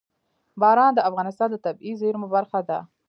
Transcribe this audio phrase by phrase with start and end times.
[0.61, 2.79] باران د افغانستان د طبیعي زیرمو برخه ده.